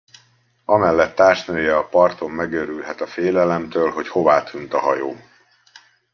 [0.65, 5.15] Amellett társnője a parton megőrülhet a félelemtől, hogy hová tűnt a hajó.